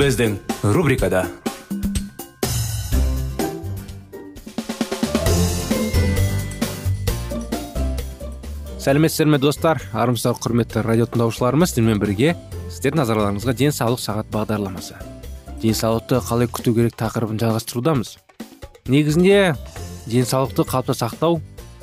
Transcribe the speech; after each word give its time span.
Біздің 0.00 0.38
рубрикада 0.72 1.26
сәлеметсіздер 8.80 9.28
ме 9.28 9.36
достар? 9.42 9.82
Армысыздар 9.92 10.38
құрметті 10.40 10.80
радио 10.86 11.04
тыңдаушыларымыз 11.04 11.74
сіздермен 11.74 12.00
бірге 12.00 12.30
сіздердің 12.72 13.02
назарларыңызға 13.02 13.54
денсаулық 13.58 14.00
сағат 14.00 14.30
бағдарламасы. 14.32 14.96
Денсаулықты 15.60 16.22
қалай 16.30 16.48
күту 16.48 16.72
керек 16.78 16.96
тақырыбын 16.96 17.42
жалғастырудамыз. 17.42 18.14
Негізінде 18.88 19.52
денсаулықты 20.06 20.64
қалыпта 20.70 20.96
сақтау 20.96 21.42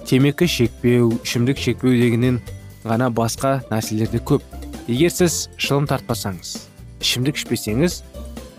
темекі 0.09 0.49
шекпеу 0.49 1.11
ішімдік 1.19 1.61
шекпеу 1.61 1.93
дегеннен 1.93 2.41
ғана 2.81 3.11
басқа 3.13 3.59
нәрселерде 3.69 4.23
көп. 4.25 4.41
Егер 4.87 5.13
сіз 5.13 5.51
шылым 5.61 5.85
тартпасаңыз 5.85 6.55
ішімдік 7.01 7.39
ішпесеңіз 7.39 8.01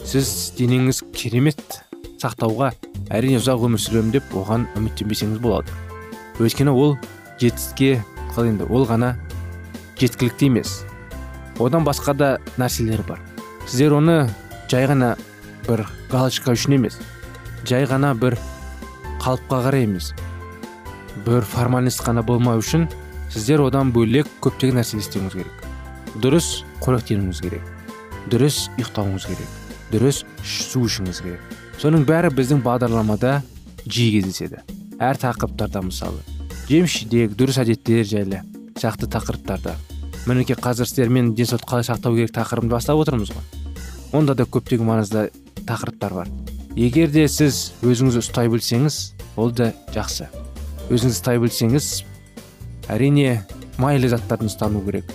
сіз 0.07 0.33
денеңіз 0.59 1.03
керемет 1.15 1.63
сақтауға 2.23 2.73
әрине 3.15 3.39
ұзақ 3.41 3.67
өмір 3.69 3.83
сүремін 3.83 4.15
деп 4.15 4.35
оған 4.37 4.67
үміттенбесеңіз 4.79 5.41
болады. 5.43 5.73
Өйткені 6.39 6.75
ол 6.75 6.97
жетістікке 7.41 8.03
қалай 8.35 8.53
енді 8.53 8.69
ол 8.71 8.87
ғана 8.89 9.15
жеткілікті 9.99 10.51
емес. 10.51 10.83
Одан 11.59 11.87
басқа 11.87 12.15
да 12.15 12.31
нәрселер 12.59 13.03
бар. 13.07 13.21
Сіздер 13.67 13.99
оны 13.99 14.19
жай 14.71 14.87
ғана 14.87 15.17
бір 15.67 15.87
галочка 16.11 16.55
үшін 16.55 16.79
емес 16.79 16.99
жай 17.69 17.87
ғана 17.89 18.15
бір 18.17 18.39
қалыпқа 19.23 19.63
қарай 19.67 19.85
емес 19.85 20.13
бір 21.27 21.45
формальность 21.45 22.03
қана 22.05 22.23
болмау 22.23 22.63
үшін 22.63 22.87
сіздер 23.33 23.65
одан 23.67 23.91
бөлек 23.93 24.31
көптеген 24.45 24.81
нәрсе 24.81 25.01
істеуіңіз 25.03 25.35
керек. 25.35 25.67
Дұрыс 26.23 26.63
қоректенуіңіз 26.85 27.43
керек. 27.45 27.78
Дұрыс 28.29 28.67
ұйықтауыңыз 28.77 29.27
керек 29.31 29.57
дұрыс 29.93 30.25
су 30.45 30.85
ішуіңіз 30.85 31.21
керек. 31.25 31.55
Соның 31.81 32.05
бәрі 32.09 32.31
біздің 32.35 32.61
бағдарламада 32.65 33.39
жиі 33.87 34.19
кездеседі. 34.19 34.61
Әр 35.01 35.19
тақырыптарда 35.21 35.83
мысалы. 35.87 36.21
Жеміс 36.69 36.99
жидек 36.99 37.37
дұрыс 37.39 37.61
әдеттер 37.63 38.05
жайлы 38.05 38.43
сияқты 38.77 39.09
тақырыптарда. 39.15 39.77
Мінекей 40.27 40.59
қазір 40.59 40.89
сіздермен 40.91 41.33
денсаулықты 41.39 41.71
қалай 41.71 41.87
сақтау 41.89 42.19
керек 42.19 42.35
тақырыбын 42.37 42.75
бастап 42.75 43.01
отырмыз 43.01 43.33
ғой. 43.33 43.47
Онда 44.13 44.35
да 44.35 44.45
көптеген 44.45 44.89
маңызды 44.89 45.31
тақырыптар 45.65 46.19
бар. 46.19 46.29
Егер 46.77 47.09
де 47.15 47.25
сіз 47.29 47.73
өзіңізді 47.81 48.21
ұстай 48.21 48.51
білсеңіз 48.53 48.99
ол 49.41 49.55
да 49.55 49.71
жақсы. 49.95 50.29
Өзіңізді 50.91 51.15
ұстай 51.15 51.41
білсеңіз 51.41 51.89
әрине 52.93 53.41
майлы 53.79 54.11
заттардан 54.13 54.51
ұстану 54.51 54.85
керек 54.85 55.09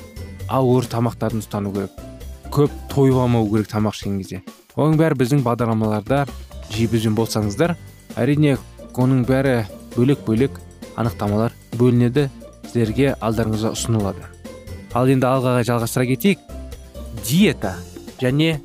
ауыр 0.50 0.88
тамақтардан 0.90 1.44
ұстану 1.44 1.74
керек. 1.74 1.94
Көп 2.54 2.74
тойламау 2.92 3.48
керек 3.50 3.72
тамақ 3.72 3.96
ішкен 3.98 4.20
кезде. 4.22 4.44
Оның 4.78 5.00
бәрі 5.00 5.18
біздің 5.18 5.42
бағдарламаларда 5.46 6.26
жиі 6.70 6.86
бізбен 6.92 7.16
болсаңыздар 7.18 7.74
әрине 8.20 8.60
оның 8.94 9.24
бәрі 9.26 9.56
бөлек 9.96 10.22
бөлек 10.28 10.60
анықтамалар 11.02 11.56
бөлінеді 11.80 12.28
сіздерге 12.68 13.16
алдарыңызға 13.26 13.74
ұсынылады. 13.74 14.28
Ал 14.94 15.10
енді 15.10 15.26
алға 15.26 15.56
жалғастыра 15.66 16.06
кетейік. 16.12 16.40
Диета 17.26 17.74
және 18.22 18.60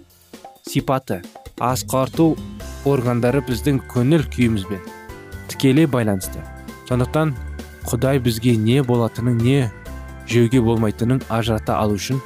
сипаты 0.69 1.23
ас 1.61 1.85
қарту 1.89 2.35
органдары 2.85 3.41
біздің 3.49 3.81
көңіл 3.89 4.29
күйімізбен 4.35 4.85
тікелей 5.49 5.89
байланысты. 5.89 6.45
Сондықтан 6.89 7.33
құдай 7.89 8.21
бізге 8.21 8.57
не 8.57 8.83
болатынын 8.83 9.41
не 9.41 9.71
жеуге 10.29 10.61
болмайтынын 10.61 11.25
ажырата 11.29 11.81
алу 11.81 11.97
үшін 11.97 12.21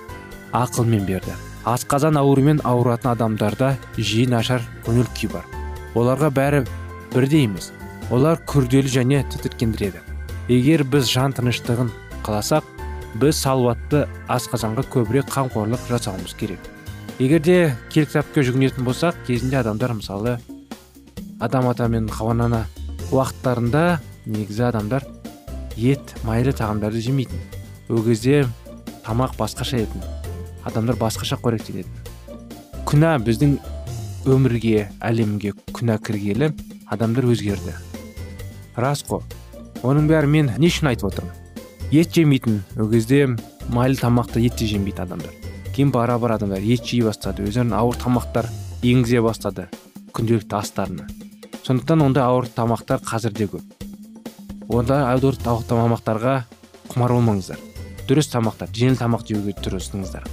ақылмен 0.53 1.07
берді. 1.07 1.39
Асқазан 1.69 2.19
ауруымен 2.19 2.61
ауыратын 2.67 3.13
адамдарда 3.13 3.77
жиі 3.97 4.27
нашар 4.31 4.65
көңіл 4.87 5.07
күй 5.15 5.31
бар. 5.31 5.45
Оларға 5.95 6.31
бәрі 6.35 6.65
бірдей 7.13 7.45
емес 7.47 7.71
олар 8.11 8.41
күрделі 8.49 8.91
және 8.91 9.23
тітіркендіреді 9.31 10.01
егер 10.51 10.83
біз 10.85 11.07
жан 11.13 11.35
тыныштығын 11.37 11.93
қаласақ 12.27 12.67
біз 13.23 13.39
салауатты 13.39 14.07
асқазанға 14.33 14.85
көбірек 14.91 15.29
қамқорлық 15.31 15.85
жасауымыз 15.91 16.35
керек. 16.41 16.59
Егер 17.21 17.43
де 17.45 17.57
кітапқа 17.93 18.43
жүгінетін 18.43 18.87
болсақ 18.89 19.21
кезінде 19.27 19.61
адамдар 19.61 19.95
мысалы 19.95 20.39
адам 21.41 21.69
ата 21.69 21.89
мен 21.89 22.09
хауа 22.09 22.35
ана 22.35 22.65
уақыттарында 23.13 24.01
негізі 24.27 24.67
адамдар 24.73 25.07
ет 25.77 26.17
майлы 26.25 26.57
тағамдарды 26.57 27.05
жемейтін. 27.05 27.39
Ол 27.91 28.03
кезде 28.03 28.47
тамақ 29.05 29.37
басқаша 29.39 29.85
еді 29.85 30.22
адамдар 30.69 30.99
басқаша 31.01 31.39
қоректенетін 31.43 32.83
күнә 32.89 33.15
біздің 33.25 33.57
өмірге 34.29 34.89
әлемге 35.01 35.55
күнә 35.73 35.99
кіргелі 36.03 36.53
адамдар 36.93 37.27
өзгерді. 37.33 37.75
Рас 38.77 39.03
қой 39.09 39.25
оның 39.83 40.11
бәрі 40.11 40.31
мен 40.31 40.53
не 40.59 40.71
үшін 40.71 40.93
айтып 40.93 41.11
отырмын? 41.11 41.33
Ет 41.91 42.15
жемейтін 42.15 42.63
кезде 42.93 43.27
майлы 43.69 43.99
тамақты 44.01 44.45
ет 44.45 44.57
те 44.57 44.67
жемейтін 44.67 45.07
адамдар. 45.07 45.33
Кейін 45.75 45.91
бара 45.91 46.19
бара 46.19 46.37
адамдар 46.37 46.61
ет 46.61 46.87
жей 46.87 47.03
бастады 47.03 47.47
өздеріне 47.49 47.77
ауыр 47.77 47.97
тамақтар 47.97 48.49
енгізе 48.83 49.25
бастады 49.25 49.69
күнделікті 50.13 50.59
астарына 50.61 51.09
сондықтан 51.63 52.03
ондай 52.03 52.25
ауыр 52.27 52.49
тамақтар 52.51 53.03
қазір 53.07 53.33
де 53.39 53.47
көп. 53.47 53.63
Онда 54.69 55.13
ауыр 55.13 55.37
тамақтарға 55.39 56.35
құмар 56.91 57.15
болмаңыздар. 57.15 57.61
Дұрыс 58.09 58.33
тамақтар 58.33 58.73
жеңіл 58.75 58.99
тамақ 58.99 59.27
жеуге 59.29 59.55
тырысыңыздар. 59.63 60.27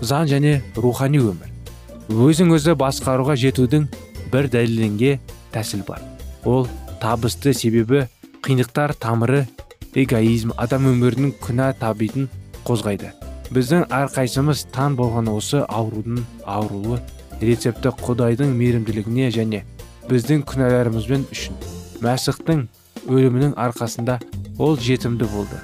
Заң 0.00 0.28
және 0.30 0.60
рухани 0.76 1.20
өмір. 1.20 1.52
Өзің 2.10 2.52
өзі 2.54 2.76
басқаруға 2.78 3.36
жетудің 3.40 3.86
бір 4.32 4.48
дәлелденген 4.52 5.20
тәсіл 5.52 5.82
бар. 5.86 6.02
Ол 6.44 6.68
табысты 7.00 7.54
себебі 7.54 8.06
қиындықтар 8.44 8.94
тамыры 9.00 9.46
эгоизм 9.96 10.52
адам 10.56 10.86
өмірінің 10.92 11.32
күнә 11.42 11.72
табитын 11.80 12.28
қозғайды. 12.66 13.12
Біздің 13.54 13.86
әрқайсымыз 13.94 14.66
тан 14.74 14.96
болған 14.98 15.30
осы 15.32 15.62
аурудың 15.66 16.24
ауруы 16.44 16.98
рецепті 17.40 17.92
құдайдың 18.02 18.52
мейірімділігіне 18.58 19.30
және 19.34 19.62
біздің 20.10 20.42
күнәларымызбен 20.50 21.26
үшін. 21.32 21.56
Мәсіхтің 22.02 22.66
өлімінің 23.06 23.54
арқасында 23.56 24.18
ол 24.58 24.76
жетімді 24.76 25.28
болды. 25.32 25.58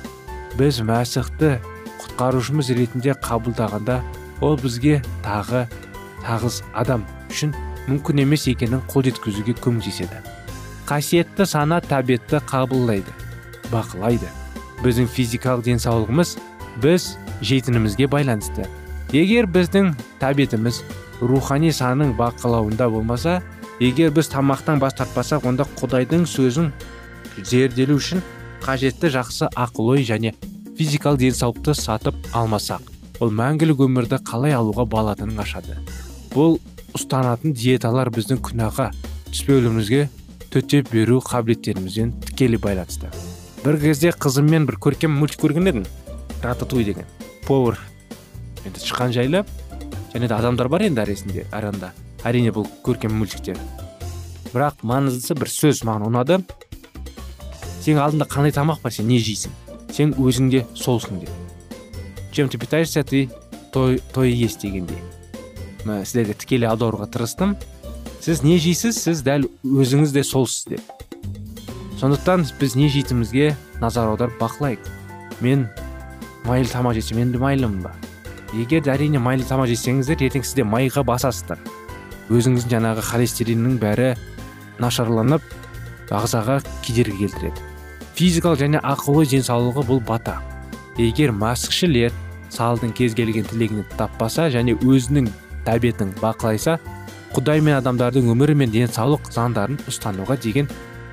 Біз 0.59 0.81
мәсіхті 0.87 1.57
құтқарушымыз 2.03 2.73
ретінде 2.79 3.15
қабылдағанда 3.23 4.01
ол 4.41 4.57
бізге 4.61 5.01
тағы 5.25 5.67
тағыз 6.25 6.63
адам 6.73 7.05
үшін 7.31 7.55
мүмкін 7.89 8.23
емес 8.25 8.47
екенін 8.51 8.83
қол 8.91 9.05
жеткізуге 9.09 9.55
көмектеседі. 9.59 10.23
Қасиетті 10.87 11.47
сана 11.47 11.81
тәбетті 11.83 12.43
қабылдайды 12.49 13.13
бақылайды. 13.73 14.29
Біздің 14.83 15.09
физикалық 15.11 15.65
денсаулығымыз 15.67 16.37
біз 16.83 17.17
жетінімізге 17.43 18.09
байланысты. 18.11 18.67
Егер 19.13 19.47
біздің 19.47 19.93
тәбетіміз 20.23 20.83
рухани 21.21 21.73
санның 21.75 22.15
бақылауында 22.19 22.89
болмаса 22.91 23.41
егер 23.81 24.13
біз 24.15 24.31
тамақтан 24.33 24.81
бас 24.83 24.97
тартпасақ 24.99 25.47
онда 25.49 25.67
құдайдың 25.79 26.27
сөзін 26.31 26.73
зерделеу 27.43 27.99
үшін 28.01 28.23
қажетті 28.65 29.13
жақсы 29.17 29.51
ақыл 29.53 29.95
ой 29.97 30.07
және 30.07 30.35
физикалық 30.79 31.23
денсаулықты 31.27 31.75
сатып 31.79 32.15
алмасақ. 32.33 32.92
Ол 33.23 33.31
мәңгілік 33.31 33.85
өмірді 33.87 34.19
қалай 34.27 34.55
алуға 34.57 34.83
болатынын 34.91 35.39
ашады. 35.45 35.77
Бұл 36.33 36.57
ұстанатын 36.97 37.55
диеталар 37.55 38.11
біздің 38.11 38.41
күнәға 38.43 38.89
түспеуімізге 39.29 40.09
төтеп 40.51 40.91
беру 40.91 41.21
қабілеттерімізбен 41.23 42.17
тікелей 42.27 42.59
байланысты. 42.59 43.13
Бір 43.63 43.79
кезде 43.79 44.11
қызыммен 44.11 44.67
бір 44.67 44.81
көркем 44.83 45.15
мультик 45.15 45.45
көрген 45.45 45.71
едім. 45.71 45.85
Рататуй 46.43 46.83
деген. 46.85 47.07
Повар. 47.47 47.79
Енді 48.67 48.81
тышқан 48.81 49.15
жайлы. 49.15 49.45
Және 50.13 50.27
де 50.27 50.35
адамдар 50.35 50.69
бар 50.69 50.83
енді 50.89 51.05
арасында 51.05 51.47
аранда. 51.53 51.93
Әрине 52.27 52.51
бұл 52.51 52.67
көркем 52.83 53.15
мультиктер. 53.15 53.61
Бірақ 54.51 54.83
маңыздысы 54.83 55.39
бір 55.39 55.53
сөз 55.53 55.85
маған 55.87 56.11
ұнады. 56.11 56.43
Сенің 57.85 58.03
алдында 58.03 58.27
қандай 58.27 58.53
тамақ 58.53 58.83
бар 58.83 58.93
сен 58.93 59.09
не 59.09 59.23
жейсің? 59.23 59.55
Сен 59.95 60.13
өзіңде 60.19 60.67
солсың 60.75 61.23
деп. 61.23 61.42
Чем 62.33 62.49
ты 62.49 62.59
питаешься 62.59 63.05
ты 63.05 63.31
то, 63.73 63.97
то 64.13 64.25
и 64.25 64.33
есть 64.33 64.61
дегендей 64.61 64.99
мына 65.85 66.03
сіздерге 66.07 66.35
тікелей 66.39 66.71
аударуға 66.71 67.09
тырыстым. 67.13 67.57
Сіз 68.23 68.43
не 68.47 68.59
жейсіз 68.63 68.99
сіз 69.03 69.23
дәл 69.27 69.49
өзіңіз 69.67 70.15
де 70.15 70.23
солсыз 70.27 70.67
деп. 70.71 70.83
Сондықтан 72.01 72.47
біз 72.61 72.77
не 72.79 72.89
жейтінімізге 72.93 73.53
назар 73.83 74.13
аударып 74.13 74.39
бақылайық. 74.41 74.91
Мен 75.43 75.67
майлы 76.47 76.71
тамақ 76.71 76.97
жесем 76.99 77.19
енді 77.23 77.43
майлымын 77.43 77.83
ба? 77.87 77.95
Егер 78.55 78.83
де 78.85 78.93
әрине 78.95 79.23
майлы 79.23 79.47
тамақ 79.49 79.71
жесеңіздер 79.73 80.23
ертең 80.29 80.47
сізде 80.47 80.67
майға 80.67 81.05
басасыздар. 81.07 81.59
Өзіңіздің 82.31 82.77
жаңағы 82.77 83.07
холестериннің 83.11 83.79
бәрі 83.83 84.15
нашарланып 84.83 85.43
ағзаға 86.13 86.61
кедергі 86.85 87.27
келтіреді. 87.27 87.69
Физикалық 88.15 88.61
және 88.61 88.83
ақыл 88.85 89.23
ой 89.23 89.31
денсаулығы 89.31 89.87
бұл 89.89 90.03
бата. 90.05 90.37
Егер 91.01 91.33
маскішілер 91.33 92.13
салдың 92.53 92.93
кез 92.97 93.17
келген 93.17 93.47
тілегін 93.49 93.87
таппаса 93.97 94.49
және 94.53 94.77
өзінің 94.81 95.31
тәбетін 95.67 96.13
бақылайса 96.21 96.79
құдай 97.33 97.63
мен 97.65 97.79
адамдардың 97.79 98.29
өмірі 98.35 98.57
мен 98.61 98.73
денсаулық 98.75 99.31
заңдарын 99.33 99.81
ұстануға 99.89 100.37
деген 100.43 100.69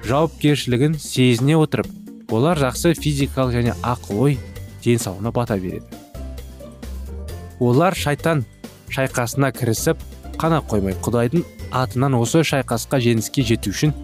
жауапкершілігін 0.09 0.97
сезіне 0.99 1.55
отырып 1.59 1.87
олар 2.31 2.59
жақсы 2.59 2.93
физикалық 2.99 3.55
және 3.55 3.75
ақыл 3.83 4.23
ой 4.25 4.37
денсаулығына 4.83 5.31
бата 5.35 5.57
береді. 5.57 5.85
Олар 7.59 7.95
шайтан 7.95 8.45
шайқасына 8.93 9.51
кірісіп 9.55 10.01
қана 10.39 10.61
қоймай 10.69 10.95
құдайдың 11.03 11.43
атынан 11.75 12.15
осы 12.19 12.43
шайқасқа 12.47 13.01
жеңіске 13.03 13.43
жету 13.47 13.73
үшін 13.73 13.95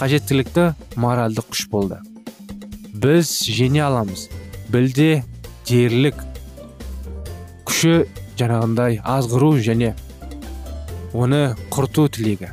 қажеттілікті 0.00 0.72
моральдық 1.00 1.52
күш 1.52 1.66
болды. 1.70 2.00
Біз 2.92 3.30
жеңе 3.46 3.84
аламыз. 3.86 4.26
Білде 4.72 5.24
дерлік 5.68 6.18
күші 7.86 8.06
жаңағындай 8.38 8.98
азғыру 9.06 9.52
және 9.62 9.92
оны 11.14 11.54
құрту 11.70 12.08
тілегі. 12.10 12.48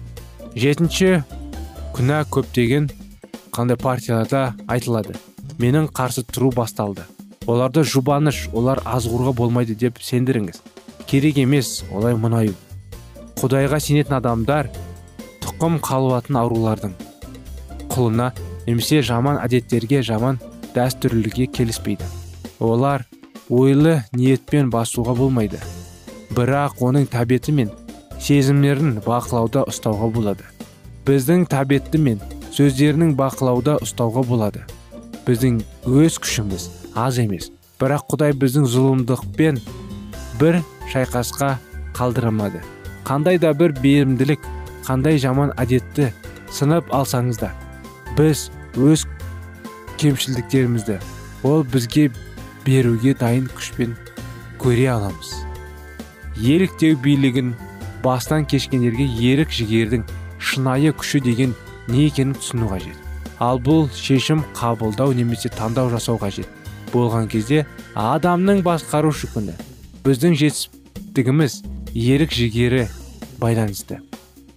Жетінші 0.54 1.24
күнә 1.96 2.20
көптеген 2.30 2.90
қандай 3.56 3.78
партияларда 3.82 4.54
айтылады. 4.68 5.16
Менің 5.58 5.90
қарсы 5.90 6.22
тұру 6.28 6.52
басталды. 6.54 7.08
Оларды 7.48 7.82
жұбаныш 7.82 8.48
олар 8.54 8.82
азғыруға 8.86 9.34
болмайды 9.34 9.76
деп 9.76 9.98
сендіріңіз. 10.02 10.62
Керек 11.10 11.42
емес 11.42 11.82
олай 11.92 12.14
мұнаю 12.14 12.54
құдайға 13.42 13.82
сенетін 13.82 14.20
адамдар 14.20 14.70
тұқым 15.44 15.82
қалуатын 15.84 16.38
аурулардың 16.40 16.94
құлына 17.90 18.30
немесе 18.68 19.02
жаман 19.02 19.42
әдеттерге 19.42 20.02
жаман 20.06 20.40
дәстүрліге 20.78 21.50
келіспейді. 21.52 22.06
Олар 22.60 23.04
ойлы 23.50 24.04
ниетпен 24.14 24.70
басуға 24.74 25.16
болмайды. 25.18 25.60
Бірақ 26.34 26.82
оның 26.84 27.08
тәбеті 27.12 27.54
мен 27.56 27.72
сезімдерін 28.20 29.00
бақылауда 29.06 29.66
ұстауға 29.72 30.10
болады. 30.14 30.48
Біздің 31.08 31.48
тәбетті 31.52 32.00
мен 32.00 32.22
сөздерінің 32.56 33.16
бақылауда 33.20 33.80
ұстауға 33.84 34.24
болады. 34.28 34.64
Біздің 35.28 35.62
өз 35.90 36.20
күшіміз 36.24 36.70
аз 36.96 37.20
емес. 37.20 37.52
Бірақ 37.80 38.08
құдай 38.14 38.36
біздің 38.38 38.68
зұлымдықпен 38.70 39.60
бір 40.40 40.62
шайқасқа 40.92 41.58
қалдырмады 41.98 42.62
қандай 43.08 43.40
да 43.40 43.54
бір 43.54 43.74
бейімділік 43.82 44.42
қандай 44.88 45.20
жаман 45.22 45.54
әдетті 45.62 46.10
сынып 46.54 46.90
алсаңыз 46.96 47.40
да 47.42 47.52
біз 48.18 48.48
өз 48.78 49.06
кемшілдіктерімізді 50.02 51.00
ол 51.48 51.64
бізге 51.64 52.10
беруге 52.66 53.14
дайын 53.20 53.48
күшпен 53.52 53.96
көре 54.62 54.88
аламыз. 54.94 55.34
Еліктеу 56.40 56.98
билігін 57.04 57.54
бастан 58.04 58.46
кешкендерге 58.50 59.06
ерік 59.06 59.52
жігердің 59.54 60.06
шынайы 60.40 60.94
күші 60.98 61.22
деген 61.24 61.54
не 61.88 62.08
екенін 62.08 62.36
түсіну 62.38 62.70
қажет. 62.72 62.98
Ал 63.40 63.60
бұл 63.60 63.88
шешім 63.96 64.44
қабылдау 64.56 65.14
немесе 65.16 65.50
таңдау 65.52 65.92
жасау 65.92 66.20
қажет. 66.22 66.48
Болған 66.94 67.28
кезде 67.28 67.66
адамның 67.96 68.64
басқарушы 68.66 69.30
күні. 69.34 69.56
Біздің 70.06 70.36
жетістігіміз 70.40 71.62
ерік 71.94 72.32
жігері 72.32 72.88
байланысты. 73.40 74.00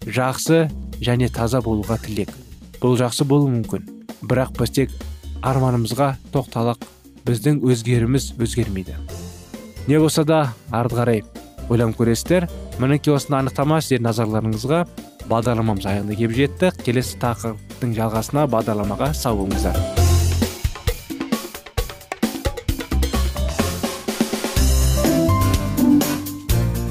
Жақсы 0.07 0.67
және 1.01 1.31
таза 1.33 1.63
болуға 1.65 1.99
тілек. 2.03 2.31
Бұл 2.81 2.99
жақсы 3.01 3.25
болуы 3.27 3.51
мүмкін. 3.57 3.89
Бірақ 4.23 4.55
біз 4.59 4.75
тек 4.77 4.95
арманымызға 5.43 6.17
тоқталақ 6.35 6.85
біздің 7.27 7.61
өзгеріміз 7.67 8.33
өзгермейді. 8.39 8.97
Не 9.87 9.99
болса 9.99 10.25
да 10.27 10.55
ары 10.71 10.91
қарай 10.95 11.25
ойланып 11.69 11.99
көресіздер 11.99 12.49
мінекей 12.79 13.15
осыны 13.15 13.41
анықтама 13.41 13.81
сіздер 13.83 14.05
назарларыңызға 14.07 14.85
бағдарламамыз 15.31 15.87
аяғына 15.91 16.17
келіп 16.19 16.37
жетті. 16.37 16.73
Келесі 16.87 17.19
тақырыптың 17.23 17.95
жалғасына 17.99 18.47
бағдарламаға 18.53 19.13
сау 19.15 19.41
болыңыздар. 19.43 19.79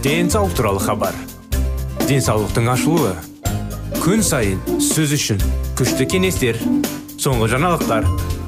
Денсаулық 0.05 0.53
туралы 0.53 0.83
хабар. 0.83 1.15
Денсаулықтың 2.05 2.69
ашылуы. 2.75 3.15
Күн 4.03 4.21
сайын 4.21 4.59
сөз 4.83 5.15
үшін 5.17 5.41
күшті 5.79 6.05
кеңестер 6.11 6.59
соңғы 7.17 7.49
жаңалықтар. 7.55 8.05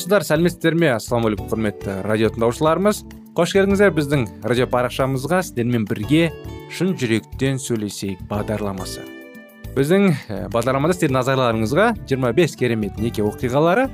Армысыздар 0.00 0.24
сәлеметсіздер 0.24 0.74
ме 0.80 0.88
ассалаумағалейкум 0.94 1.48
құрметті 1.50 1.94
радио 2.06 2.30
тыңдаушыларымыз. 2.32 3.02
Қош 3.36 3.52
келдіңіздер 3.52 3.90
біздің 3.92 4.22
радио 4.48 4.64
парақшамызға 4.72 5.42
сіздермен 5.44 5.84
бірге 5.84 6.30
шын 6.72 6.94
жүректен 6.96 7.60
сөйлесейік 7.60 8.22
бағдарламасы. 8.30 9.04
Біздің 9.76 10.08
бағдарламада 10.54 10.96
сіздердің 10.96 11.18
назарларыңызға 11.18 11.90
25 12.08 12.56
керемет 12.56 12.96
неке 12.96 13.26
оқиғалары 13.28 13.90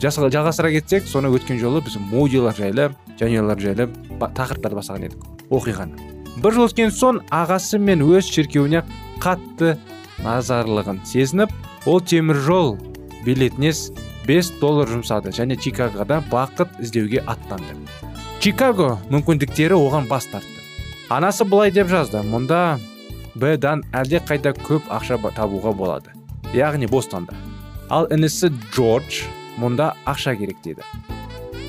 жалғастыра 0.00 0.72
кетсек 0.78 1.04
соны 1.04 1.28
өткен 1.28 1.60
жолы 1.60 1.84
біз 1.84 1.98
мудилар 2.08 2.56
жайлы 2.56 2.88
жанұялар 3.20 3.60
жайлы 3.60 3.90
тақырыптарды 4.16 4.80
бастаған 4.80 5.10
едік 5.10 5.28
оқиғаны. 5.52 6.00
Бір 6.40 6.56
жыл 6.56 6.70
өткен 6.70 6.94
соң 6.94 7.20
ағасы 7.28 7.76
мен 7.76 8.06
өз 8.08 8.32
шіркеуіне 8.32 8.86
қатты 9.20 9.76
назарлығын 10.24 11.04
сезініп 11.04 11.52
ол 11.84 12.00
темір 12.00 12.40
жол 12.48 12.78
билетіне 13.26 13.74
5 14.26 14.52
доллар 14.60 14.88
жұмсады 14.90 15.32
және 15.34 15.56
чикагода 15.56 16.22
бақыт 16.30 16.80
іздеуге 16.80 17.22
аттанды. 17.26 17.76
Чикаго 18.40 18.98
мүмкіндіктері 19.10 19.76
оған 19.76 20.08
бас 20.08 20.26
тартты. 20.32 20.60
Анасы 21.08 21.44
былай 21.44 21.70
деп 21.70 21.88
жазды 21.88 22.22
мұнда 22.24 22.78
б 23.34 23.56
дан 23.56 23.84
әлде 23.92 24.22
қайда 24.24 24.54
көп 24.56 24.88
ақша 24.88 25.18
табуға 25.36 25.72
болады 25.72 26.14
яғни 26.54 26.86
бостанда. 26.86 27.34
Ал 27.90 28.06
інісі 28.10 28.52
джордж 28.72 29.24
мұнда 29.58 29.94
ақша 30.06 30.36
керек 30.38 30.62
деді 30.64 30.82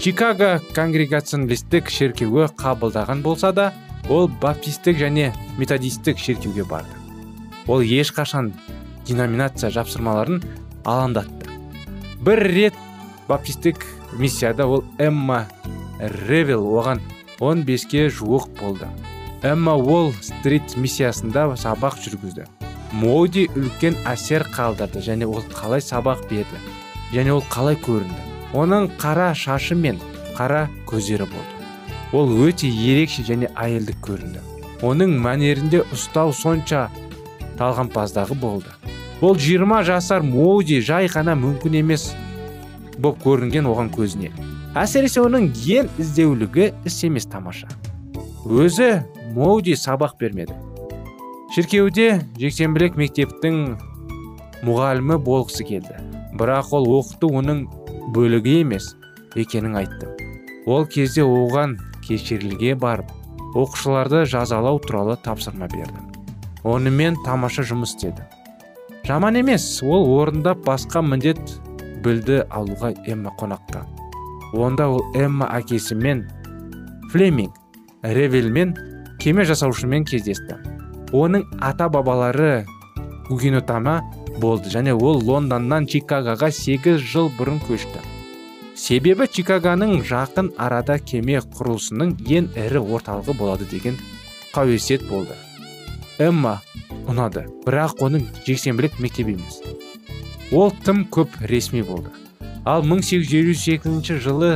чикаго 0.02 0.56
конгрегационалистік 0.74 1.92
шеркеуі 1.94 2.48
қабылдаған 2.58 3.20
болса 3.22 3.52
да 3.54 3.68
ол 4.10 4.26
баптистік 4.42 4.98
және 4.98 5.28
методистік 5.60 6.18
шеркеуге 6.18 6.64
барды. 6.66 6.90
Ол 7.68 7.86
ешқашан 7.86 8.50
деноминация 9.06 9.70
жапсырмаларын 9.70 10.42
алаңдатты 10.84 11.41
бір 12.22 12.40
рет 12.54 12.74
баптистік 13.28 13.86
миссияда 14.14 14.68
ол 14.68 14.84
эмма 15.00 15.48
ревел 16.00 16.68
оған 16.70 17.02
15-ке 17.40 18.10
жуық 18.14 18.50
болды. 18.60 18.88
Эмма 19.42 19.74
уолл 19.74 20.14
стрит 20.22 20.76
миссиясында 20.78 21.48
сабақ 21.58 21.98
жүргізді. 22.04 22.46
Моди 22.94 23.48
үлкен 23.56 23.98
әсер 24.06 24.46
қалдырды 24.54 25.02
және 25.02 25.26
ол 25.26 25.42
қалай 25.50 25.82
сабақ 25.82 26.28
берді 26.30 26.62
және 27.14 27.34
ол 27.34 27.42
қалай 27.50 27.80
көрінді. 27.82 28.22
Оның 28.54 28.92
қара 29.02 29.32
шашы 29.34 29.76
мен 29.76 29.98
қара 30.38 30.68
көздері 30.86 31.26
болды. 31.26 31.58
Ол 32.14 32.30
өте 32.46 32.70
ерекше 32.70 33.24
және 33.26 33.50
әйелдік 33.56 33.98
көрінді. 34.06 34.44
Оның 34.86 35.18
мәнерінде 35.24 35.82
ұстау 35.90 36.34
сонша 36.36 36.90
талғампаздағы 37.58 38.38
болды. 38.38 38.70
Ол 39.22 39.36
20 39.38 39.84
жасар 39.86 40.24
моуди 40.26 40.80
жай 40.82 41.08
ғана 41.08 41.36
мүмкін 41.38 41.78
емес 41.82 42.12
боп 42.98 43.22
көрінген 43.22 43.70
оған 43.70 43.92
көзіне. 43.94 44.32
Әсіресе 44.78 45.22
оның 45.22 45.52
ең 45.52 45.90
іздеулігі 46.02 46.72
іс 46.88 46.98
емес 47.06 47.28
тамаша. 47.30 47.70
Өзі 48.46 49.04
моуди 49.36 49.76
сабақ 49.78 50.18
бермеді. 50.20 50.58
Шіркеуде 51.54 52.22
жексенбілік 52.40 52.98
мектептің 52.98 53.62
мұғалімі 54.66 55.20
болғысы 55.22 55.68
келді. 55.68 56.00
Бірақ 56.40 56.72
ол 56.78 56.88
оқыту 57.02 57.30
оның 57.42 57.66
бөлігі 58.16 58.62
емес 58.64 58.94
екенін 59.36 59.76
айтты. 59.84 60.10
Ол 60.66 60.88
кезде 60.88 61.26
оған 61.28 61.76
кешірілге 62.08 62.78
барып 62.80 63.12
оқушыларды 63.52 64.24
жазалау 64.26 64.80
туралы 64.80 65.18
тапсырма 65.20 65.68
берді. 65.68 66.00
Онымен 66.64 67.18
тамаша 67.26 67.66
жұмыс 67.68 67.98
істеді. 67.98 68.24
Жаман 69.08 69.40
емес 69.42 69.66
ол 69.84 70.08
орындап 70.20 70.62
басқа 70.68 71.02
міндет 71.06 71.42
білді 72.04 72.44
алуға 72.50 72.94
эмма 73.06 73.34
қонаққа 73.40 73.86
онда 74.54 74.90
ол 74.92 75.04
эмма 75.16 75.50
әкесімен 75.58 76.26
флеминг 77.12 77.56
ревелмен 78.04 78.76
кеме 79.22 79.46
жасаушымен 79.46 80.06
кездесті. 80.10 80.58
Оның 81.14 81.44
ата 81.62 81.90
бабалары 81.92 82.66
гугенотама 83.30 84.00
болды 84.42 84.72
және 84.74 84.96
ол 84.96 85.22
лондоннан 85.22 85.86
чикагоға 85.86 86.50
8 86.52 86.98
жыл 86.98 87.30
бұрын 87.38 87.60
көшті. 87.68 88.02
Себебі 88.76 89.28
чикагоның 89.28 90.00
жақын 90.08 90.54
арада 90.58 90.98
кеме 90.98 91.38
құрылысының 91.44 92.16
ең 92.26 92.50
ірі 92.58 92.82
орталығы 92.82 93.38
болады 93.38 93.68
деген 93.70 94.00
қауесет 94.56 95.06
болды. 95.10 95.38
Эмма 96.18 96.62
ұнады. 97.10 97.46
Бірақ 97.66 98.02
оның 98.04 98.28
жексенбілік 98.46 99.00
мектебі 99.00 99.38
емес. 99.38 99.62
Ол 100.52 100.74
тым 100.86 101.06
көп 101.08 101.40
ресми 101.48 101.82
болды. 101.82 102.12
Ал 102.66 102.84
1852 102.84 104.20
жылы 104.22 104.52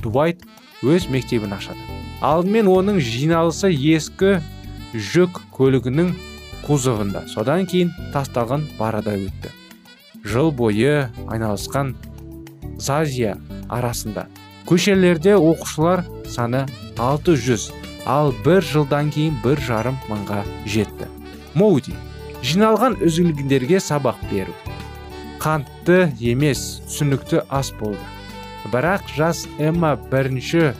дуайт 0.00 0.44
өз 0.82 1.08
мектебін 1.10 1.56
ашады. 1.56 1.80
Алдымен 2.24 2.70
оның 2.70 3.00
жиналысы 3.04 3.68
ескі 3.72 4.38
жүк 4.94 5.42
көлігінің 5.56 6.14
кузовында. 6.64 7.26
Содан 7.28 7.66
кейін 7.68 7.92
тасталған 8.14 8.64
барада 8.78 9.16
өтті. 9.18 9.52
Жыл 10.24 10.52
бойы 10.52 11.10
айналысқан 11.28 11.94
зазия 12.78 13.36
арасында. 13.68 14.28
Көшелерде 14.64 15.34
оқушылар 15.36 16.06
саны 16.24 16.64
600 16.96 17.72
ал 18.06 18.32
бір 18.44 18.64
жылдан 18.64 19.10
кейін 19.12 19.36
бір 19.44 19.60
жарым 19.60 20.00
мыңға 20.08 20.44
жетті. 20.64 21.13
Моуди 21.54 21.94
жиналған 22.44 22.98
үзілгендерге 23.04 23.80
сабақ 23.80 24.20
беру. 24.30 24.54
Қантты 25.40 26.10
емес 26.20 26.82
түсінікті 26.88 27.44
ас 27.52 27.72
болды. 27.78 28.00
Бірақ 28.72 29.06
жас 29.16 29.44
эмма 29.58 29.94
бірінші 30.10 30.72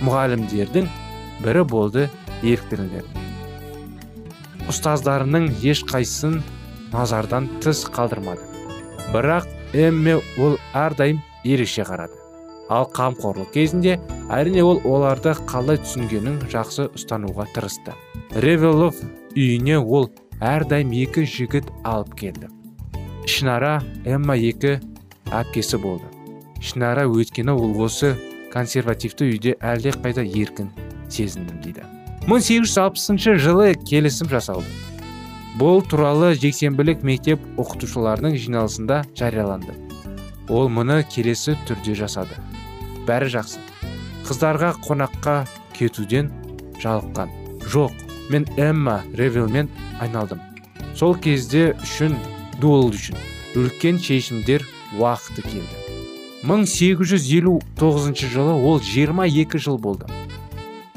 мұғалімдердің 0.00 0.88
бірі 1.44 1.64
болды 1.68 2.06
еріктілер. 2.42 3.06
Ұстаздарының 4.70 5.50
ешқайсысын 5.64 6.40
назардан 6.92 7.48
тыс 7.64 7.86
қалдырмады. 7.90 8.44
Бірақ 9.14 9.48
эмме 9.72 10.18
ол 10.38 10.58
әрдайым 10.76 11.20
ерекше 11.44 11.84
қарады. 11.88 12.16
Ал 12.70 12.86
қамқорлық 12.94 13.50
кезінде 13.56 13.98
әрине 14.30 14.62
ол 14.62 14.78
оларды 14.84 15.34
қалай 15.50 15.80
түсінгенін 15.82 16.38
жақсы 16.52 16.86
ұстануға 16.94 17.48
тырысты. 17.54 17.96
Ревелов 18.34 18.94
үйіне 19.34 19.78
ол 19.78 20.10
әрдайым 20.40 20.92
екі 20.94 21.24
жігіт 21.26 21.70
алып 21.84 22.14
келді. 22.18 22.50
Ішінара 23.26 23.80
эмма 24.06 24.36
екі 24.38 24.78
әпкесі 25.34 25.80
болды. 25.82 26.06
Ішінара 26.60 27.06
өйткені 27.10 27.56
ол 27.56 27.74
осы 27.82 28.14
консервативті 28.52 29.26
үйде 29.32 29.56
әлде 29.58 29.92
қайда 29.96 30.22
еркін 30.22 30.70
сезіндім 31.10 31.60
дейді. 31.64 31.82
1860 32.28 33.40
жылы 33.42 33.74
келісім 33.82 34.30
жасалды. 34.30 34.68
Бұл 35.58 35.82
туралы 35.82 36.34
жексенбілік 36.38 37.02
мектеп 37.02 37.42
оқытушыларының 37.58 38.36
жиналысында 38.38 39.02
жарияланды. 39.18 39.74
Ол 40.48 40.70
мұны 40.70 41.02
келесі 41.10 41.56
түрде 41.66 41.96
жасады. 41.98 42.38
Бәрі 43.08 43.32
жақсы. 43.34 43.58
Қыздарға 44.28 44.76
қонаққа 44.86 45.42
кетуден 45.74 46.30
жалыққан. 46.78 47.34
Жоқ 47.66 48.09
мен 48.30 48.46
эмма 48.56 49.02
ревелмен 49.14 49.68
айналдым. 50.00 50.40
Сол 50.94 51.14
кезде 51.14 51.74
үшін 51.82 52.16
дуэл 52.62 52.94
үшін 52.94 53.18
үлкен 53.58 53.98
шешімдер 53.98 54.64
уақыты 54.98 55.42
келді. 55.42 55.76
1859 56.42 58.24
жылы 58.32 58.54
ол 58.56 58.80
22 58.80 59.58
жыл 59.58 59.78
болды. 59.78 60.06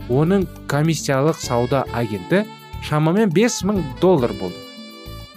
Оның 0.10 0.48
комиссиялық 0.72 1.40
сауда 1.40 1.84
агенті 1.94 2.46
шамамен 2.84 3.30
5000 3.34 3.84
доллар 4.02 4.32
болды. 4.40 4.60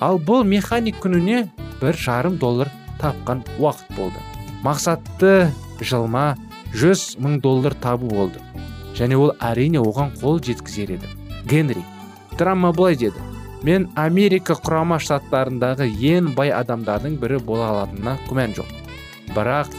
Ал 0.01 0.19
бұл 0.19 0.45
механик 0.45 1.01
күніне 1.03 1.49
бір 1.81 1.97
жарым 1.97 2.39
доллар 2.39 2.71
тапқан 3.01 3.45
уақыт 3.59 3.97
болды. 3.97 4.21
Мақсатты 4.63 5.53
жылма 5.81 6.37
100 6.75 7.17
мың 7.23 7.41
доллар 7.41 7.75
табу 7.75 8.09
болды. 8.11 8.43
Және 8.97 9.17
ол 9.17 9.33
әрине 9.41 9.81
оған 9.81 10.15
қол 10.21 10.43
жеткізер 10.43 10.97
еді. 10.97 11.16
Генри 11.49 11.85
драма 12.39 12.73
былай 12.73 12.97
деді. 12.97 13.21
Мен 13.63 13.89
америка 13.97 14.55
құрама 14.55 14.99
штаттарындағы 15.03 15.89
ең 15.89 16.35
бай 16.37 16.53
адамдардың 16.55 17.17
бірі 17.23 17.41
бола 17.43 17.71
алатынына 17.73 18.19
күмән 18.29 18.55
жоқ. 18.59 18.69
Бірақ 19.35 19.73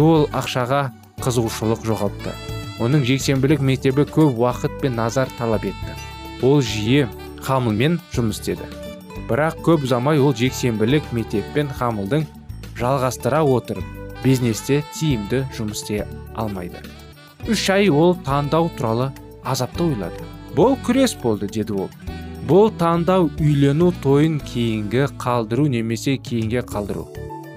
ол 0.00 0.26
ақшаға 0.34 0.90
қызығушылық 1.22 1.86
жоғалтты. 1.86 2.34
Оның 2.82 3.04
жексенбілік 3.06 3.62
мектебі 3.62 4.04
көп 4.10 4.34
уақыт 4.42 4.80
пен 4.82 4.96
назар 4.98 5.30
талап 5.38 5.64
етті. 5.64 5.94
Ол 6.42 6.60
жиі 6.60 7.06
хамылмен 7.46 8.00
жұмыс 8.12 8.42
істеді. 8.42 8.66
Бірақ 9.30 9.62
көп 9.64 9.86
ұзамай 9.86 10.18
ол 10.18 10.34
жексенбілік 10.36 11.12
мектеппен 11.14 11.70
қамылдың 11.78 12.26
жалғастыра 12.76 13.44
отырып 13.46 13.86
бизнесте 14.24 14.82
тиімді 14.96 15.44
жұмыс 15.56 15.84
істей 15.84 16.04
алмайды. 16.34 16.82
Үш 17.48 17.68
ай 17.70 17.88
ол 17.88 18.16
таңдау 18.26 18.70
туралы 18.76 19.12
азапты 19.44 19.84
ойлады. 19.92 20.33
Бұл 20.56 20.76
күрес 20.86 21.16
болды 21.22 21.48
деді 21.50 21.74
ол. 21.84 21.90
Бұл 22.48 22.68
таңдау 22.78 23.30
үйлену 23.40 23.90
тойын 24.04 24.36
кейінгі 24.44 25.06
қалдыру 25.20 25.64
немесе 25.72 26.16
кейінге 26.20 26.60
қалдыру. 26.68 27.06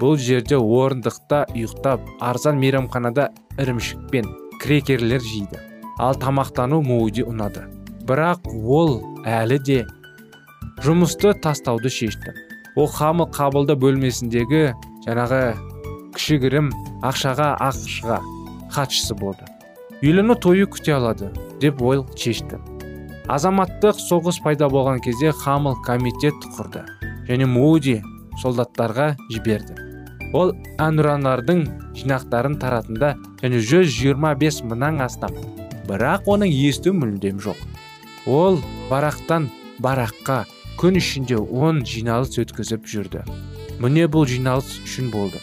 Бұл 0.00 0.16
жерде 0.16 0.56
орындықта 0.56 1.44
ұйықтап 1.52 2.04
арзан 2.24 2.56
мейрамханада 2.62 3.28
ірімшік 3.58 4.06
пен 4.10 4.30
крекерлер 4.62 5.20
жейді. 5.20 5.60
Ал 5.98 6.14
тамақтану 6.14 6.80
мууди 6.82 7.26
ұнады. 7.26 7.66
Бірақ 8.08 8.46
ол 8.64 9.02
әлі 9.26 9.58
де 9.60 9.78
жұмысты 10.86 11.34
тастауды 11.42 11.90
шешті. 11.92 12.32
Ол 12.78 12.88
қамыл 12.88 13.28
қабылды 13.34 13.76
бөлмесіндегі 13.76 14.72
жаңағы 15.04 15.42
кішігірім 16.14 16.72
ақшаға 17.02 17.52
ақшыға 17.68 18.22
хатшысы 18.72 19.18
болды. 19.18 19.44
Үйлену 20.00 20.38
тойы 20.38 20.70
күте 20.70 20.94
алады 20.94 21.32
деп 21.60 21.82
ойл 21.82 22.06
шешті. 22.16 22.62
Азаматтық 23.28 23.98
соғыс 24.00 24.38
пайда 24.44 24.68
болған 24.72 25.02
кезде 25.04 25.34
қамыл 25.44 25.76
комитет 25.84 26.36
құрды 26.56 26.84
және 27.28 27.46
муди 27.46 27.98
солдаттарға 28.40 29.10
жіберді. 29.32 29.76
Ол 30.36 30.54
әнұранлардың 30.80 31.64
жинақтарын 31.98 32.56
таратында 32.60 33.14
және 33.42 33.60
125 33.60 34.62
мыңнан 34.68 35.02
астам. 35.04 35.36
Бірақ 35.88 36.28
оның 36.28 36.52
есту 36.52 36.92
мүлдем 36.96 37.40
жоқ. 37.40 37.60
Ол 38.28 38.60
барақтан 38.90 39.48
бараққа 39.80 40.42
күн 40.80 41.00
ішінде 41.00 41.36
он 41.36 41.84
жиналыс 41.84 42.36
өткізіп 42.40 42.88
жүрді. 42.88 43.24
Міне 43.80 44.08
бұл 44.08 44.28
жиналыс 44.28 44.78
үшін 44.84 45.12
болды. 45.12 45.40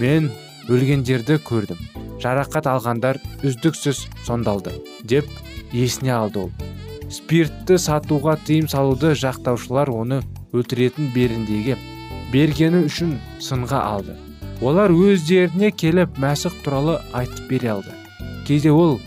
Мен 0.00 0.30
өлгендерді 0.68 1.40
көрдім. 1.44 1.80
Жарақат 2.22 2.68
алғандар 2.70 3.18
үздіксіз 3.42 4.06
сондалды 4.26 4.76
деп 5.02 5.28
есіне 5.72 6.14
алды 6.14 6.46
ол. 6.46 6.52
Спиртті 7.12 7.76
сатуға 7.76 8.38
тыйым 8.46 8.68
салуды 8.72 9.12
жақтаушылар 9.18 9.90
оны 9.92 10.22
өлтіретін 10.56 11.10
беріндегі 11.14 11.76
бергені 12.32 12.86
үшін 12.88 13.16
сынға 13.44 13.82
алды. 13.84 14.16
Олар 14.64 14.94
өздеріне 14.94 15.72
келіп 15.76 16.16
мәсіх 16.22 16.54
туралы 16.64 16.98
айтып 17.12 17.48
бере 17.50 17.72
алды. 17.74 17.92
Кейде 18.46 18.70
ол 18.72 19.00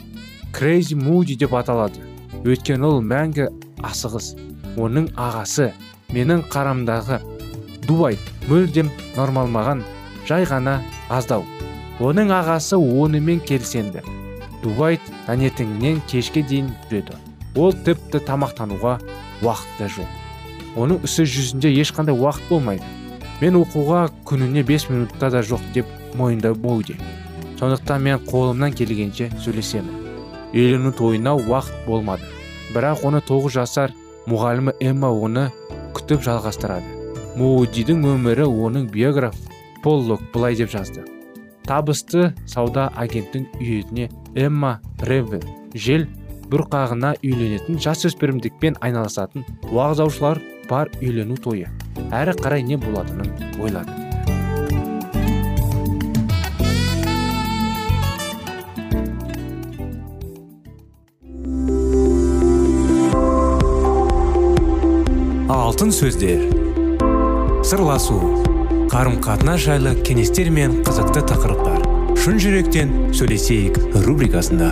крейзи 0.53 0.95
муди 0.95 1.35
деп 1.39 1.55
аталады. 1.57 2.03
Өйткені 2.45 2.85
ол 2.85 3.01
мәңгі 3.01 3.49
асығыс. 3.81 4.35
Оның 4.77 5.09
ағасы 5.17 5.71
менің 6.13 6.45
қарамдағы 6.51 7.21
дуай 7.87 8.19
мүлдем 8.49 8.91
нормалмаған 9.15 9.81
жай 10.29 10.45
ғана 10.45 10.81
аздау. 11.09 11.45
Оның 11.99 12.33
ағасы 12.35 12.77
онымен 12.77 13.39
келсенді 13.39 14.03
дубайт 14.63 15.01
таңертеңнен 15.27 16.01
кешке 16.09 16.43
дейін 16.43 16.73
жүреді. 16.89 17.24
Ол 17.55 17.73
тіпті 17.73 18.21
тамақтануға 18.27 18.99
уақыты 19.41 19.89
жоқ. 19.97 20.21
Оның 20.75 21.03
ісі 21.07 21.23
жүзінде 21.23 21.71
ешқандай 21.81 22.15
уақыт 22.15 22.49
болмайды. 22.49 22.83
Мен 23.41 23.59
оқуға 23.59 24.07
күніне 24.27 24.63
5 24.63 24.89
минутта 24.91 25.29
да 25.29 25.43
жоқ 25.43 25.61
деп 25.73 25.85
мойындау 26.15 26.55
боуде 26.55 26.95
сондықтан 27.59 28.01
мен 28.03 28.19
қолымнан 28.27 28.75
келгенше 28.75 29.29
сөйлесемін. 29.39 30.03
Үйлену 30.53 30.91
тойына 30.95 31.35
уақыт 31.35 31.85
болмады. 31.87 32.27
Бірақ 32.73 33.05
оны 33.07 33.21
тоғыз 33.23 33.55
жасар 33.59 33.93
мұғалімі 34.27 34.75
эмма 34.83 35.11
оны 35.11 35.49
күтіп 35.95 36.23
жалғастырады. 36.25 36.87
Муудидің 37.39 38.03
өмірі 38.11 38.47
оның 38.47 38.89
биограф 38.91 39.35
поллок 39.83 40.21
былай 40.33 40.55
деп 40.55 40.71
жазды. 40.71 41.05
Табысты 41.65 42.33
сауда 42.45 42.91
агенттің 42.95 43.47
үйетіне 43.59 44.09
эмма 44.35 44.79
ревен 45.01 45.43
жел 45.73 46.05
бұрқағына 46.53 47.15
үйленетін 47.25 47.81
жасөспірімдікпен 47.81 48.79
айналысатын 48.85 49.45
уағыздаушылар 49.71 50.41
бар 50.69 50.93
үйлену 51.01 51.37
тойы. 51.37 51.69
Әрі 52.13 52.37
қарай 52.41 52.65
не 52.65 52.79
болатынын 52.81 53.61
ойлады 53.61 54.05
алтын 65.75 65.89
сөздер. 65.91 66.43
Сырласу. 67.67 68.15
Қарым 68.87 69.17
қатынас 69.19 69.65
жайлы 69.65 69.91
кеңестер 70.07 70.47
мен 70.47 70.77
қызықты 70.87 71.25
тақырыптар. 71.27 71.83
Шын 72.15 72.39
жүректен 72.39 72.93
сөйлесейік 73.11 73.81
рубрикасында. 74.05 74.71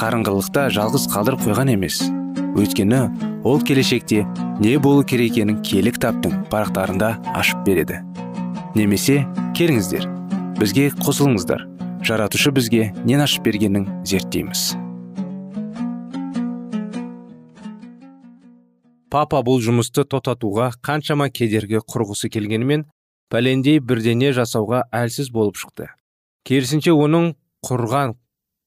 қарыңғылықта 0.00 0.68
жалғыз 0.72 1.04
қалдырып 1.12 1.42
қойған 1.44 1.74
емес. 1.74 2.00
Өйткені 2.56 3.00
ол 3.44 3.60
келешекте 3.60 4.22
не 4.60 4.78
болу 4.80 5.04
керек 5.04 5.36
екенін 5.36 5.60
кітаптың 5.62 6.46
парақтарында 6.48 7.10
ашып 7.36 7.60
береді. 7.66 8.00
Немесе 8.74 9.26
келіңіздер 9.58 10.08
бізге 10.60 10.88
қосылыңыздар. 11.04 11.66
Жаратушы 12.04 12.50
бізге 12.50 12.94
нен 13.04 13.20
ашып 13.20 13.44
бергенін 13.44 13.84
зерттейміз. 14.08 14.72
Папа 19.10 19.42
бұл 19.44 19.60
жұмысты 19.60 20.06
тоқтатуға 20.08 20.70
қаншама 20.86 21.28
кедергі 21.28 21.82
құрғысы 21.84 22.30
келгенімен 22.32 22.86
пәлендей 23.28 23.80
бірдене 23.84 24.32
жасауға 24.32 24.84
әлсіз 24.94 25.32
болып 25.34 25.60
шықты. 25.60 25.90
Керісінше 26.46 26.94
оның 26.94 27.34
құрған 27.66 28.14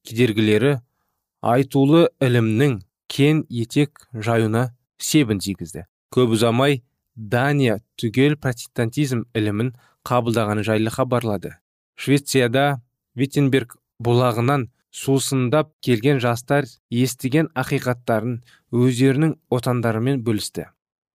кедергілері 0.04 0.76
айтулы 1.44 2.08
ілімнің 2.24 2.78
кен 3.12 3.44
етек 3.52 4.06
жаюына 4.16 4.70
себін 4.96 5.42
тигізді. 5.44 5.84
Көп 6.14 6.38
ұзамай 6.38 6.80
дания 7.14 7.80
түгел 8.00 8.38
протестантизм 8.40 9.26
ілімін 9.36 9.74
қабылдағаны 10.08 10.64
жайлы 10.64 10.92
хабарлады. 10.94 11.58
Швецияда 12.00 12.80
виттенберг 13.14 13.76
бұлағынан 14.02 14.70
сусындап 14.94 15.72
келген 15.84 16.20
жастар 16.22 16.68
естіген 16.90 17.50
ақиқаттарын 17.58 18.40
өздерінің 18.72 19.36
отандарымен 19.52 20.22
бөлісті. 20.24 20.70